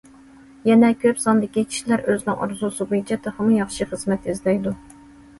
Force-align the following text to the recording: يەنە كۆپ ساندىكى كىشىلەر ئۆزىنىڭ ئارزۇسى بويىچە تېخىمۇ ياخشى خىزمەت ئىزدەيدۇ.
يەنە 0.67 0.87
كۆپ 1.01 1.17
ساندىكى 1.23 1.63
كىشىلەر 1.73 2.01
ئۆزىنىڭ 2.13 2.39
ئارزۇسى 2.45 2.87
بويىچە 2.93 3.17
تېخىمۇ 3.27 3.53
ياخشى 3.57 3.87
خىزمەت 3.91 4.25
ئىزدەيدۇ. 4.33 4.75